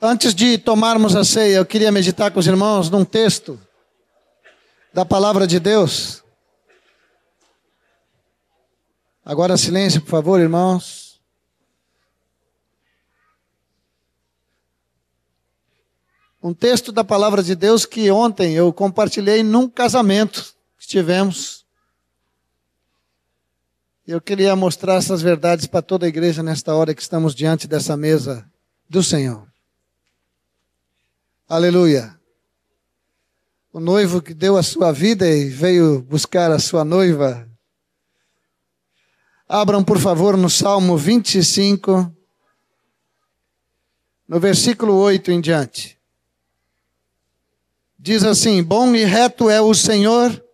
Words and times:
Antes 0.00 0.34
de 0.34 0.58
tomarmos 0.58 1.16
a 1.16 1.24
ceia, 1.24 1.56
eu 1.56 1.64
queria 1.64 1.90
meditar 1.90 2.30
com 2.30 2.38
os 2.38 2.46
irmãos 2.46 2.90
num 2.90 3.04
texto 3.04 3.58
da 4.92 5.06
palavra 5.06 5.46
de 5.46 5.58
Deus. 5.58 6.22
Agora 9.24 9.56
silêncio, 9.56 10.02
por 10.02 10.10
favor, 10.10 10.38
irmãos. 10.38 11.18
Um 16.42 16.52
texto 16.52 16.92
da 16.92 17.02
palavra 17.02 17.42
de 17.42 17.54
Deus 17.56 17.86
que 17.86 18.10
ontem 18.10 18.52
eu 18.52 18.70
compartilhei 18.74 19.42
num 19.42 19.66
casamento 19.66 20.54
que 20.78 20.86
tivemos. 20.86 21.64
Eu 24.06 24.20
queria 24.20 24.54
mostrar 24.54 24.96
essas 24.96 25.22
verdades 25.22 25.66
para 25.66 25.80
toda 25.80 26.04
a 26.04 26.08
igreja 26.08 26.42
nesta 26.42 26.74
hora 26.74 26.94
que 26.94 27.02
estamos 27.02 27.34
diante 27.34 27.66
dessa 27.66 27.96
mesa 27.96 28.48
do 28.88 29.02
Senhor. 29.02 29.55
Aleluia. 31.48 32.18
O 33.72 33.78
noivo 33.78 34.20
que 34.20 34.34
deu 34.34 34.56
a 34.56 34.64
sua 34.64 34.90
vida 34.90 35.28
e 35.28 35.48
veio 35.48 36.02
buscar 36.02 36.50
a 36.50 36.58
sua 36.58 36.84
noiva. 36.84 37.48
Abram, 39.48 39.84
por 39.84 40.00
favor, 40.00 40.36
no 40.36 40.50
Salmo 40.50 40.96
25, 40.96 42.12
no 44.26 44.40
versículo 44.40 44.96
8 44.96 45.30
em 45.30 45.40
diante. 45.40 45.96
Diz 47.96 48.24
assim: 48.24 48.60
Bom 48.60 48.92
e 48.96 49.04
reto 49.04 49.48
é 49.48 49.60
o 49.60 49.72
Senhor, 49.72 50.44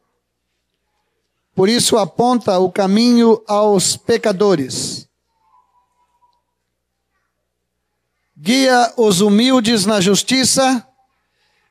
por 1.55 1.71
isso 1.71 1.97
aponta 1.97 2.59
o 2.59 2.71
caminho 2.71 3.43
aos 3.49 3.97
pecadores. 3.97 5.09
Guia 8.43 8.93
os 8.97 9.21
humildes 9.21 9.87
na 9.87 10.01
justiça 10.01 10.85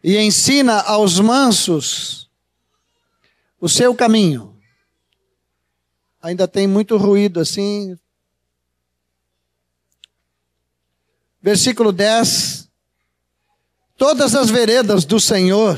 e 0.01 0.17
ensina 0.17 0.79
aos 0.79 1.19
mansos 1.19 2.29
o 3.59 3.67
seu 3.67 3.93
caminho. 3.93 4.57
Ainda 6.21 6.47
tem 6.47 6.67
muito 6.67 6.95
ruído 6.95 7.41
assim. 7.41 7.99
Versículo 11.41 11.91
10. 11.91 12.69
Todas 13.97 14.33
as 14.33 14.49
veredas 14.49 15.03
do 15.03 15.19
Senhor 15.19 15.77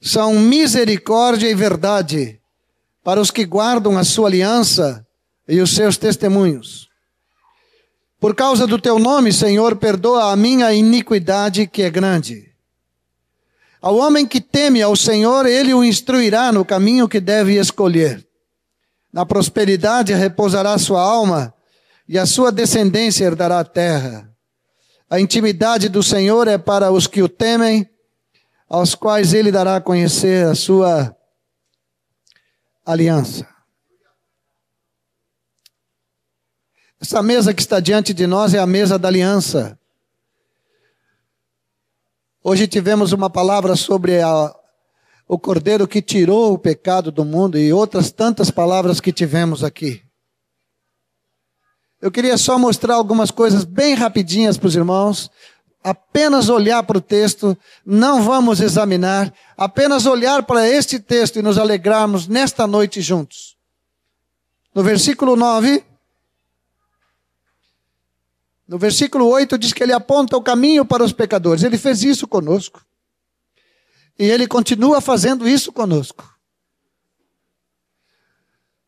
são 0.00 0.40
misericórdia 0.40 1.48
e 1.48 1.54
verdade 1.54 2.42
para 3.04 3.20
os 3.20 3.30
que 3.30 3.44
guardam 3.44 3.96
a 3.96 4.02
sua 4.02 4.26
aliança 4.26 5.06
e 5.46 5.60
os 5.60 5.70
seus 5.70 5.96
testemunhos. 5.96 6.88
Por 8.20 8.34
causa 8.34 8.66
do 8.66 8.80
teu 8.80 8.98
nome, 8.98 9.32
Senhor, 9.32 9.76
perdoa 9.76 10.32
a 10.32 10.36
minha 10.36 10.72
iniquidade 10.72 11.66
que 11.66 11.82
é 11.82 11.90
grande. 11.90 12.52
Ao 13.80 13.96
homem 13.96 14.26
que 14.26 14.40
teme 14.40 14.82
ao 14.82 14.96
Senhor, 14.96 15.46
ele 15.46 15.72
o 15.72 15.84
instruirá 15.84 16.50
no 16.50 16.64
caminho 16.64 17.08
que 17.08 17.20
deve 17.20 17.54
escolher. 17.56 18.26
Na 19.12 19.24
prosperidade 19.24 20.12
repousará 20.12 20.76
sua 20.78 21.00
alma, 21.00 21.54
e 22.08 22.18
a 22.18 22.26
sua 22.26 22.50
descendência 22.50 23.24
herdará 23.24 23.60
a 23.60 23.64
terra. 23.64 24.28
A 25.08 25.20
intimidade 25.20 25.88
do 25.88 26.02
Senhor 26.02 26.48
é 26.48 26.58
para 26.58 26.90
os 26.90 27.06
que 27.06 27.22
o 27.22 27.28
temem, 27.28 27.88
aos 28.68 28.94
quais 28.94 29.32
ele 29.32 29.52
dará 29.52 29.76
a 29.76 29.80
conhecer 29.80 30.44
a 30.46 30.54
sua 30.54 31.16
aliança. 32.84 33.46
Essa 37.00 37.22
mesa 37.22 37.54
que 37.54 37.62
está 37.62 37.78
diante 37.78 38.12
de 38.12 38.26
nós 38.26 38.54
é 38.54 38.58
a 38.58 38.66
mesa 38.66 38.98
da 38.98 39.06
aliança. 39.06 39.78
Hoje 42.42 42.66
tivemos 42.66 43.12
uma 43.12 43.30
palavra 43.30 43.76
sobre 43.76 44.20
a, 44.20 44.54
o 45.26 45.38
cordeiro 45.38 45.86
que 45.86 46.02
tirou 46.02 46.52
o 46.52 46.58
pecado 46.58 47.12
do 47.12 47.24
mundo 47.24 47.56
e 47.56 47.72
outras 47.72 48.10
tantas 48.10 48.50
palavras 48.50 49.00
que 49.00 49.12
tivemos 49.12 49.62
aqui. 49.62 50.02
Eu 52.00 52.10
queria 52.10 52.36
só 52.36 52.58
mostrar 52.58 52.94
algumas 52.94 53.30
coisas 53.30 53.64
bem 53.64 53.94
rapidinhas 53.94 54.56
para 54.56 54.66
os 54.68 54.74
irmãos. 54.74 55.30
Apenas 55.82 56.48
olhar 56.48 56.82
para 56.82 56.98
o 56.98 57.00
texto, 57.00 57.56
não 57.86 58.22
vamos 58.22 58.60
examinar, 58.60 59.32
apenas 59.56 60.06
olhar 60.06 60.42
para 60.42 60.68
este 60.68 60.98
texto 60.98 61.38
e 61.38 61.42
nos 61.42 61.58
alegrarmos 61.58 62.26
nesta 62.26 62.66
noite 62.66 63.00
juntos. 63.00 63.56
No 64.74 64.82
versículo 64.82 65.36
9, 65.36 65.84
no 68.68 68.78
versículo 68.78 69.26
8 69.26 69.56
diz 69.56 69.72
que 69.72 69.82
ele 69.82 69.94
aponta 69.94 70.36
o 70.36 70.42
caminho 70.42 70.84
para 70.84 71.02
os 71.02 71.10
pecadores. 71.10 71.62
Ele 71.62 71.78
fez 71.78 72.02
isso 72.02 72.28
conosco. 72.28 72.84
E 74.18 74.24
ele 74.24 74.46
continua 74.46 75.00
fazendo 75.00 75.48
isso 75.48 75.72
conosco. 75.72 76.38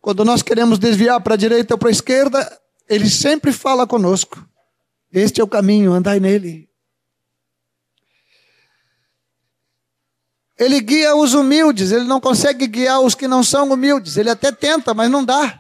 Quando 0.03 0.23
nós 0.23 0.43
queremos 0.43 0.79
desviar 0.79 1.19
para 1.23 1.33
a 1.33 1.37
direita 1.37 1.75
ou 1.75 1.79
para 1.79 1.89
a 1.89 1.93
esquerda, 1.93 2.61
ele 2.87 3.09
sempre 3.09 3.53
fala 3.53 3.87
conosco. 3.87 4.47
Este 5.11 5.41
é 5.41 5.45
o 5.45 5.49
caminho, 5.49 5.93
andai 5.93 6.21
nele. 6.21 6.69
Ele 10.59 10.79
guia 10.81 11.17
os 11.17 11.33
humildes, 11.33 11.91
ele 11.91 12.05
não 12.05 12.21
consegue 12.21 12.67
guiar 12.67 13.01
os 13.01 13.15
que 13.15 13.27
não 13.27 13.43
são 13.43 13.73
humildes. 13.73 14.19
Ele 14.19 14.29
até 14.29 14.53
tenta, 14.53 14.93
mas 14.93 15.11
não 15.11 15.25
dá. 15.25 15.59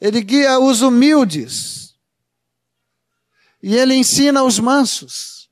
Ele 0.00 0.22
guia 0.22 0.58
os 0.58 0.80
humildes. 0.80 1.87
E 3.62 3.76
ele 3.76 3.94
ensina 3.94 4.42
os 4.42 4.58
mansos. 4.58 5.48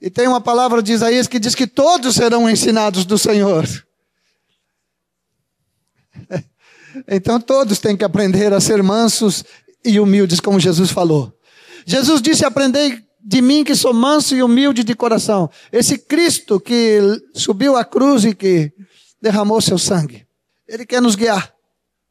E 0.00 0.10
tem 0.10 0.28
uma 0.28 0.40
palavra 0.40 0.82
de 0.82 0.92
Isaías 0.92 1.26
que 1.26 1.38
diz 1.38 1.54
que 1.54 1.66
todos 1.66 2.16
serão 2.16 2.48
ensinados 2.48 3.04
do 3.04 3.18
Senhor. 3.18 3.66
Então 7.08 7.40
todos 7.40 7.80
têm 7.80 7.96
que 7.96 8.04
aprender 8.04 8.52
a 8.52 8.60
ser 8.60 8.80
mansos 8.80 9.44
e 9.84 9.98
humildes, 9.98 10.38
como 10.38 10.60
Jesus 10.60 10.92
falou. 10.92 11.36
Jesus 11.84 12.22
disse: 12.22 12.44
Aprendei 12.44 13.02
de 13.20 13.42
mim 13.42 13.64
que 13.64 13.74
sou 13.74 13.92
manso 13.92 14.36
e 14.36 14.44
humilde 14.44 14.84
de 14.84 14.94
coração. 14.94 15.50
Esse 15.72 15.98
Cristo 15.98 16.60
que 16.60 17.00
subiu 17.34 17.76
à 17.76 17.84
cruz 17.84 18.24
e 18.24 18.32
que 18.32 18.72
derramou 19.20 19.60
seu 19.60 19.76
sangue. 19.76 20.24
Ele 20.68 20.86
quer 20.86 21.02
nos 21.02 21.16
guiar. 21.16 21.52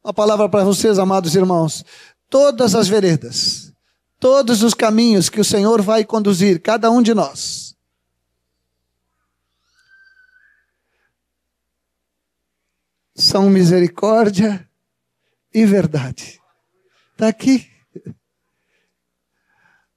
Uma 0.04 0.12
palavra 0.12 0.50
para 0.50 0.64
vocês, 0.64 0.98
amados 0.98 1.34
irmãos 1.34 1.82
todas 2.34 2.74
as 2.74 2.88
veredas, 2.88 3.72
todos 4.18 4.64
os 4.64 4.74
caminhos 4.74 5.28
que 5.28 5.40
o 5.40 5.44
Senhor 5.44 5.80
vai 5.80 6.04
conduzir 6.04 6.60
cada 6.60 6.90
um 6.90 7.00
de 7.00 7.14
nós. 7.14 7.76
São 13.14 13.48
misericórdia 13.48 14.68
e 15.54 15.64
verdade. 15.64 16.40
Está 17.12 17.28
aqui. 17.28 17.70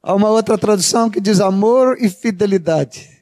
Há 0.03 0.13
uma 0.13 0.29
outra 0.29 0.59
tradução 0.59 1.09
que 1.09 1.19
diz 1.19 1.39
amor 1.39 1.97
e 1.99 2.07
fidelidade. 2.07 3.16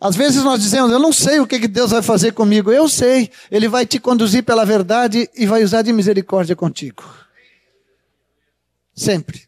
Às 0.00 0.16
vezes 0.16 0.42
nós 0.42 0.62
dizemos, 0.62 0.90
eu 0.90 0.98
não 0.98 1.12
sei 1.12 1.40
o 1.40 1.46
que 1.46 1.68
Deus 1.68 1.90
vai 1.90 2.00
fazer 2.00 2.32
comigo. 2.32 2.72
Eu 2.72 2.88
sei, 2.88 3.30
Ele 3.50 3.68
vai 3.68 3.84
te 3.84 4.00
conduzir 4.00 4.42
pela 4.42 4.64
verdade 4.64 5.28
e 5.36 5.46
vai 5.46 5.62
usar 5.62 5.82
de 5.82 5.92
misericórdia 5.92 6.56
contigo. 6.56 7.04
Sempre. 8.94 9.46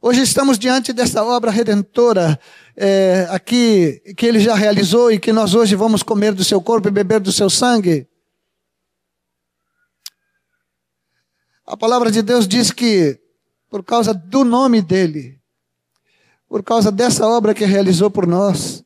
Hoje 0.00 0.20
estamos 0.20 0.58
diante 0.58 0.92
dessa 0.92 1.24
obra 1.24 1.50
redentora 1.50 2.38
é, 2.76 3.26
aqui, 3.30 4.02
que 4.14 4.26
Ele 4.26 4.38
já 4.38 4.54
realizou 4.54 5.10
e 5.10 5.18
que 5.18 5.32
nós 5.32 5.54
hoje 5.54 5.74
vamos 5.74 6.02
comer 6.02 6.34
do 6.34 6.44
seu 6.44 6.60
corpo 6.60 6.88
e 6.88 6.90
beber 6.90 7.20
do 7.20 7.32
seu 7.32 7.48
sangue. 7.48 8.06
A 11.66 11.76
palavra 11.76 12.10
de 12.10 12.20
Deus 12.20 12.46
diz 12.46 12.70
que, 12.70 13.18
por 13.70 13.82
causa 13.82 14.12
do 14.12 14.44
nome 14.44 14.82
dEle, 14.82 15.37
por 16.48 16.62
causa 16.62 16.90
dessa 16.90 17.26
obra 17.26 17.54
que 17.54 17.64
realizou 17.64 18.10
por 18.10 18.26
nós, 18.26 18.82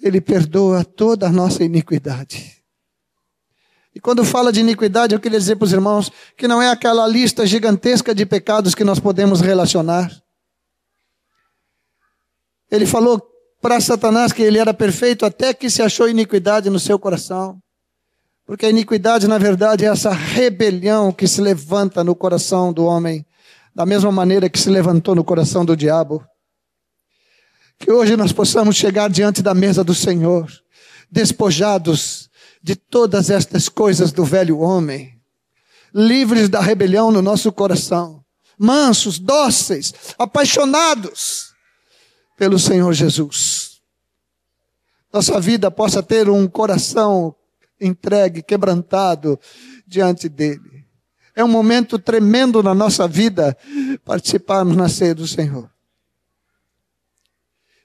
Ele 0.00 0.20
perdoa 0.20 0.84
toda 0.84 1.26
a 1.26 1.32
nossa 1.32 1.62
iniquidade. 1.62 2.62
E 3.94 4.00
quando 4.00 4.24
fala 4.24 4.50
de 4.50 4.60
iniquidade, 4.60 5.14
eu 5.14 5.20
queria 5.20 5.38
dizer 5.38 5.56
para 5.56 5.66
os 5.66 5.72
irmãos 5.72 6.10
que 6.36 6.48
não 6.48 6.62
é 6.62 6.70
aquela 6.70 7.06
lista 7.06 7.46
gigantesca 7.46 8.14
de 8.14 8.24
pecados 8.24 8.74
que 8.74 8.84
nós 8.84 8.98
podemos 8.98 9.42
relacionar. 9.42 10.10
Ele 12.70 12.86
falou 12.86 13.22
para 13.60 13.80
Satanás 13.80 14.32
que 14.32 14.42
ele 14.42 14.58
era 14.58 14.72
perfeito 14.72 15.26
até 15.26 15.52
que 15.52 15.68
se 15.68 15.82
achou 15.82 16.08
iniquidade 16.08 16.70
no 16.70 16.80
seu 16.80 16.98
coração. 16.98 17.60
Porque 18.46 18.64
a 18.64 18.70
iniquidade, 18.70 19.28
na 19.28 19.36
verdade, 19.36 19.84
é 19.84 19.88
essa 19.88 20.10
rebelião 20.10 21.12
que 21.12 21.28
se 21.28 21.40
levanta 21.42 22.02
no 22.02 22.14
coração 22.14 22.72
do 22.72 22.84
homem, 22.84 23.24
da 23.74 23.84
mesma 23.84 24.10
maneira 24.10 24.48
que 24.48 24.58
se 24.58 24.70
levantou 24.70 25.14
no 25.14 25.22
coração 25.22 25.66
do 25.66 25.76
diabo. 25.76 26.26
Que 27.82 27.90
hoje 27.90 28.16
nós 28.16 28.32
possamos 28.32 28.76
chegar 28.76 29.10
diante 29.10 29.42
da 29.42 29.52
mesa 29.52 29.82
do 29.82 29.92
Senhor, 29.92 30.48
despojados 31.10 32.30
de 32.62 32.76
todas 32.76 33.28
estas 33.28 33.68
coisas 33.68 34.12
do 34.12 34.24
velho 34.24 34.60
homem, 34.60 35.20
livres 35.92 36.48
da 36.48 36.60
rebelião 36.60 37.10
no 37.10 37.20
nosso 37.20 37.50
coração, 37.50 38.24
mansos, 38.56 39.18
dóceis, 39.18 39.92
apaixonados 40.16 41.52
pelo 42.38 42.56
Senhor 42.56 42.92
Jesus. 42.92 43.80
Nossa 45.12 45.40
vida 45.40 45.68
possa 45.68 46.04
ter 46.04 46.30
um 46.30 46.46
coração 46.46 47.34
entregue, 47.80 48.44
quebrantado 48.44 49.40
diante 49.88 50.28
dele. 50.28 50.86
É 51.34 51.42
um 51.42 51.48
momento 51.48 51.98
tremendo 51.98 52.62
na 52.62 52.76
nossa 52.76 53.08
vida 53.08 53.58
participarmos 54.04 54.76
na 54.76 54.88
ceia 54.88 55.16
do 55.16 55.26
Senhor. 55.26 55.71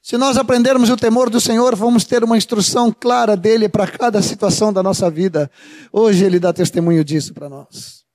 Se 0.07 0.17
nós 0.17 0.37
aprendermos 0.37 0.89
o 0.89 0.95
temor 0.95 1.29
do 1.29 1.41
Senhor, 1.41 1.75
vamos 1.75 2.05
ter 2.05 2.23
uma 2.23 2.37
instrução 2.37 2.93
clara 2.93 3.35
dele 3.35 3.67
para 3.67 3.85
cada 3.85 4.21
situação 4.21 4.71
da 4.71 4.81
nossa 4.81 5.11
vida. 5.11 5.51
Hoje 5.91 6.23
ele 6.23 6.39
dá 6.39 6.53
testemunho 6.53 7.03
disso 7.03 7.33
para 7.33 7.49
nós. 7.49 8.05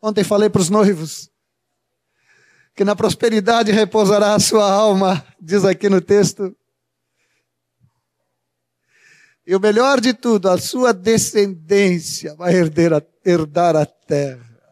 Ontem 0.00 0.24
falei 0.24 0.48
para 0.48 0.62
os 0.62 0.70
noivos 0.70 1.30
que 2.74 2.82
na 2.82 2.96
prosperidade 2.96 3.70
repousará 3.70 4.34
a 4.34 4.40
sua 4.40 4.64
alma, 4.64 5.22
diz 5.38 5.66
aqui 5.66 5.86
no 5.90 6.00
texto. 6.00 6.56
E 9.46 9.54
o 9.54 9.60
melhor 9.60 10.00
de 10.00 10.14
tudo, 10.14 10.48
a 10.48 10.56
sua 10.56 10.94
descendência 10.94 12.34
vai 12.36 12.54
herdar 12.54 12.94
a, 12.94 13.02
herdar 13.22 13.76
a 13.76 13.84
terra. 13.84 14.64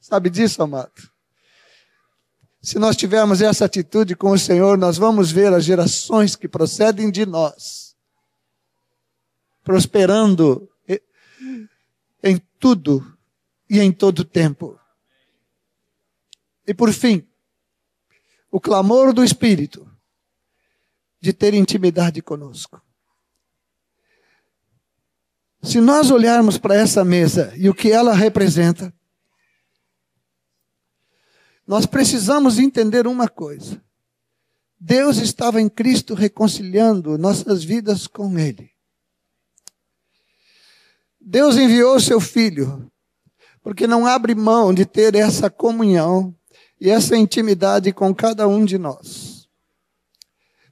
Sabe 0.00 0.28
disso, 0.28 0.60
amado? 0.60 1.15
Se 2.66 2.80
nós 2.80 2.96
tivermos 2.96 3.40
essa 3.40 3.64
atitude 3.64 4.16
com 4.16 4.32
o 4.32 4.38
Senhor, 4.38 4.76
nós 4.76 4.98
vamos 4.98 5.30
ver 5.30 5.52
as 5.52 5.64
gerações 5.64 6.34
que 6.34 6.48
procedem 6.48 7.12
de 7.12 7.24
nós 7.24 7.94
prosperando 9.62 10.68
em 12.20 12.42
tudo 12.58 13.16
e 13.70 13.78
em 13.78 13.92
todo 13.92 14.24
tempo. 14.24 14.80
E 16.66 16.74
por 16.74 16.92
fim, 16.92 17.24
o 18.50 18.60
clamor 18.60 19.12
do 19.12 19.22
Espírito 19.22 19.88
de 21.20 21.32
ter 21.32 21.54
intimidade 21.54 22.20
conosco. 22.20 22.82
Se 25.62 25.80
nós 25.80 26.10
olharmos 26.10 26.58
para 26.58 26.74
essa 26.74 27.04
mesa 27.04 27.52
e 27.56 27.68
o 27.68 27.74
que 27.74 27.92
ela 27.92 28.12
representa, 28.12 28.92
nós 31.66 31.84
precisamos 31.84 32.58
entender 32.58 33.06
uma 33.06 33.28
coisa. 33.28 33.82
Deus 34.78 35.16
estava 35.16 35.60
em 35.60 35.68
Cristo 35.68 36.14
reconciliando 36.14 37.18
nossas 37.18 37.64
vidas 37.64 38.06
com 38.06 38.38
Ele. 38.38 38.70
Deus 41.20 41.56
enviou 41.56 41.98
seu 41.98 42.20
Filho, 42.20 42.90
porque 43.62 43.86
não 43.86 44.06
abre 44.06 44.34
mão 44.34 44.72
de 44.72 44.86
ter 44.86 45.14
essa 45.16 45.50
comunhão 45.50 46.32
e 46.80 46.88
essa 46.88 47.16
intimidade 47.16 47.92
com 47.92 48.14
cada 48.14 48.46
um 48.46 48.64
de 48.64 48.78
nós. 48.78 49.48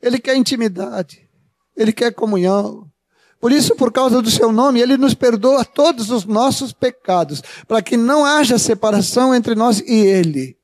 Ele 0.01 0.21
quer 0.21 0.37
intimidade, 0.37 1.29
ele 1.77 1.93
quer 1.93 2.13
comunhão. 2.13 2.89
Por 3.41 3.51
isso, 3.51 3.75
por 3.75 3.91
causa 3.91 4.23
do 4.23 4.31
seu 4.31 4.53
nome, 4.53 4.81
ele 4.81 4.97
nos 4.97 5.15
perdoa 5.15 5.65
todos 5.65 6.11
os 6.11 6.25
nossos 6.25 6.73
pecados, 6.73 7.43
para 7.67 7.83
que 7.83 7.97
não 7.97 8.25
haja 8.25 8.59
separação 8.59 9.35
entre 9.35 9.55
nós 9.55 9.81
e 9.81 9.93
ele. 9.93 10.57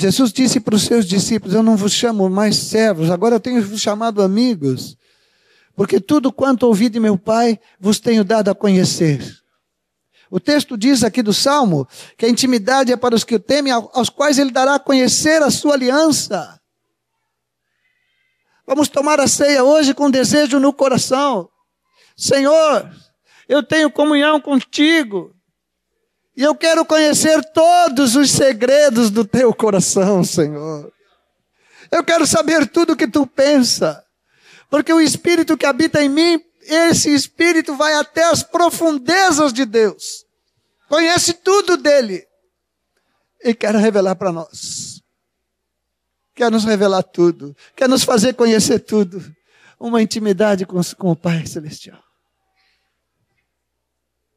Jesus 0.00 0.32
disse 0.32 0.58
para 0.58 0.74
os 0.74 0.82
seus 0.82 1.06
discípulos: 1.06 1.54
Eu 1.54 1.62
não 1.62 1.76
vos 1.76 1.92
chamo 1.92 2.28
mais 2.30 2.56
servos, 2.56 3.10
agora 3.10 3.36
eu 3.36 3.40
tenho 3.40 3.62
vos 3.62 3.80
chamado 3.80 4.22
amigos, 4.22 4.96
porque 5.76 6.00
tudo 6.00 6.32
quanto 6.32 6.66
ouvi 6.66 6.88
de 6.88 6.98
meu 6.98 7.18
Pai 7.18 7.60
vos 7.78 8.00
tenho 8.00 8.24
dado 8.24 8.50
a 8.50 8.54
conhecer. 8.54 9.38
O 10.30 10.40
texto 10.40 10.78
diz 10.78 11.02
aqui 11.02 11.22
do 11.22 11.34
Salmo 11.34 11.86
que 12.16 12.24
a 12.24 12.28
intimidade 12.28 12.92
é 12.92 12.96
para 12.96 13.14
os 13.14 13.24
que 13.24 13.34
o 13.34 13.40
temem, 13.40 13.72
aos 13.72 14.08
quais 14.08 14.38
ele 14.38 14.50
dará 14.50 14.76
a 14.76 14.80
conhecer 14.80 15.42
a 15.42 15.50
sua 15.50 15.74
aliança. 15.74 16.58
Vamos 18.66 18.88
tomar 18.88 19.18
a 19.20 19.26
ceia 19.26 19.64
hoje 19.64 19.92
com 19.92 20.08
desejo 20.08 20.60
no 20.60 20.72
coração. 20.72 21.50
Senhor, 22.16 22.88
eu 23.48 23.62
tenho 23.62 23.90
comunhão 23.90 24.40
contigo. 24.40 25.34
E 26.40 26.42
eu 26.42 26.54
quero 26.54 26.86
conhecer 26.86 27.44
todos 27.52 28.16
os 28.16 28.30
segredos 28.30 29.10
do 29.10 29.26
teu 29.26 29.52
coração, 29.52 30.24
Senhor. 30.24 30.90
Eu 31.92 32.02
quero 32.02 32.26
saber 32.26 32.66
tudo 32.66 32.94
o 32.94 32.96
que 32.96 33.06
tu 33.06 33.26
pensa. 33.26 34.02
Porque 34.70 34.90
o 34.90 35.02
Espírito 35.02 35.54
que 35.54 35.66
habita 35.66 36.02
em 36.02 36.08
mim, 36.08 36.42
esse 36.62 37.14
Espírito 37.14 37.76
vai 37.76 37.92
até 37.92 38.24
as 38.24 38.42
profundezas 38.42 39.52
de 39.52 39.66
Deus. 39.66 40.24
Conhece 40.88 41.34
tudo 41.34 41.76
dele. 41.76 42.26
E 43.44 43.52
quer 43.52 43.74
revelar 43.74 44.14
para 44.14 44.32
nós. 44.32 45.02
Quer 46.34 46.50
nos 46.50 46.64
revelar 46.64 47.02
tudo. 47.02 47.54
Quer 47.76 47.86
nos 47.86 48.02
fazer 48.02 48.32
conhecer 48.32 48.78
tudo. 48.78 49.22
Uma 49.78 50.00
intimidade 50.00 50.64
com, 50.64 50.80
com 50.96 51.10
o 51.10 51.16
Pai 51.16 51.44
Celestial. 51.44 52.02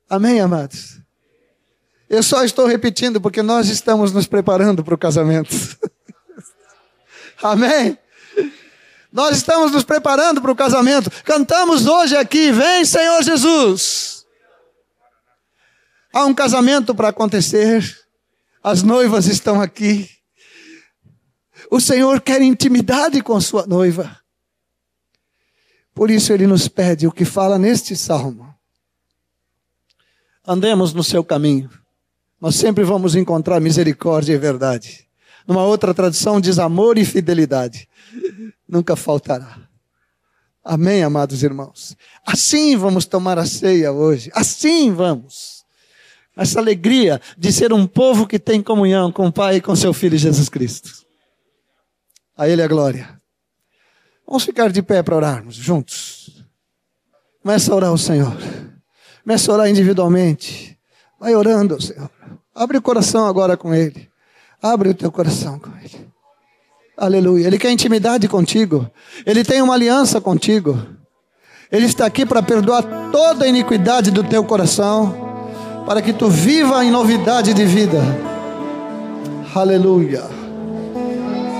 Amém, 0.10 0.42
amados? 0.42 1.02
Eu 2.10 2.22
só 2.22 2.44
estou 2.44 2.66
repetindo 2.66 3.20
porque 3.20 3.42
nós 3.42 3.70
estamos 3.70 4.12
nos 4.12 4.28
preparando 4.28 4.84
para 4.84 4.94
o 4.94 4.98
casamento. 4.98 5.50
Amém? 7.42 7.98
Nós 9.12 9.38
estamos 9.38 9.72
nos 9.72 9.84
preparando 9.84 10.42
para 10.42 10.52
o 10.52 10.56
casamento. 10.56 11.10
Cantamos 11.24 11.86
hoje 11.86 12.16
aqui, 12.16 12.52
vem 12.52 12.86
Senhor 12.86 13.22
Jesus. 13.24 14.26
Há 16.12 16.26
um 16.26 16.34
casamento 16.34 16.94
para 16.94 17.10
acontecer. 17.10 17.84
As 18.62 18.84
noivas 18.84 19.28
estão 19.28 19.62
aqui. 19.62 20.10
O 21.70 21.80
Senhor 21.80 22.22
quer 22.22 22.42
intimidade 22.42 23.22
com 23.22 23.40
sua 23.42 23.66
noiva. 23.66 24.20
Por 25.94 26.10
isso 26.10 26.34
ele 26.34 26.48
nos 26.48 26.68
pede 26.68 27.08
o 27.08 27.12
que 27.12 27.26
fala 27.26 27.58
neste 27.58 27.96
salmo. 27.96 28.54
Andemos 30.46 30.94
no 30.94 31.04
seu 31.04 31.24
caminho 31.24 31.70
nós 32.44 32.56
sempre 32.56 32.84
vamos 32.84 33.16
encontrar 33.16 33.62
misericórdia 33.62 34.34
e 34.34 34.38
verdade. 34.38 35.08
Numa 35.48 35.64
outra 35.64 35.94
tradução 35.94 36.42
diz 36.42 36.60
amor 36.60 36.98
e 36.98 37.06
fidelidade. 37.06 37.88
Nunca 38.68 38.98
faltará. 38.98 39.60
Amém, 40.62 41.04
amados 41.04 41.42
irmãos. 41.42 41.96
Assim 42.28 42.76
vamos 42.76 43.06
tomar 43.06 43.40
a 43.40 43.46
ceia 43.46 43.94
hoje. 43.94 44.30
Assim 44.36 44.92
vamos. 44.94 45.64
Essa 46.36 46.60
alegria 46.60 47.22
de 47.38 47.50
ser 47.54 47.72
um 47.72 47.88
povo 47.88 48.28
que 48.28 48.38
tem 48.38 48.62
comunhão 48.62 49.10
com 49.10 49.28
o 49.28 49.32
Pai 49.32 49.56
e 49.56 49.62
com 49.62 49.74
seu 49.74 49.94
Filho 49.94 50.18
Jesus 50.18 50.50
Cristo. 50.50 50.92
A 52.36 52.50
Ele 52.50 52.62
a 52.62 52.68
glória. 52.68 53.22
Vamos 54.28 54.44
ficar 54.44 54.70
de 54.70 54.84
pé 54.84 55.02
para 55.02 55.16
orarmos 55.16 55.56
juntos. 55.56 56.44
Começa 57.42 57.72
a 57.72 57.76
orar 57.78 57.90
ao 57.92 57.98
Senhor. 57.98 58.36
Começa 59.24 59.50
a 59.50 59.56
orar 59.56 59.70
individualmente. 59.70 60.78
Vai 61.18 61.36
orando 61.36 61.76
ao 61.76 61.80
Senhor. 61.80 62.12
Abre 62.56 62.78
o 62.78 62.82
coração 62.82 63.26
agora 63.26 63.58
com 63.58 63.74
Ele. 63.74 64.08
Abre 64.62 64.90
o 64.90 64.94
teu 64.94 65.12
coração 65.12 65.58
com 65.60 65.72
Ele. 65.84 66.08
Aleluia. 66.96 67.48
Ele 67.48 67.58
quer 67.58 67.72
intimidade 67.72 68.28
contigo. 68.28 68.90
Ele 69.26 69.44
tem 69.44 69.62
uma 69.62 69.74
aliança 69.74 70.22
contigo. 70.22 70.80
Ele 71.72 71.88
está 71.88 72.06
aqui 72.06 72.24
para 72.26 72.44
perdoar 72.44 72.84
toda 73.12 73.46
a 73.46 73.48
iniquidade 73.48 74.12
do 74.12 74.24
teu 74.24 74.44
coração, 74.44 75.84
para 75.88 76.04
que 76.04 76.14
tu 76.14 76.30
viva 76.30 76.86
em 76.86 76.92
novidade 76.92 77.52
de 77.52 77.66
vida. 77.66 78.00
Aleluia. 79.56 80.24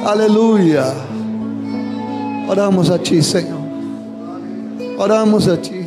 Aleluia. 0.06 0.84
Oramos 2.48 2.92
a 2.92 3.00
Ti, 3.00 3.24
Senhor. 3.24 3.60
Oramos 5.00 5.48
a 5.48 5.58
Ti. 5.58 5.83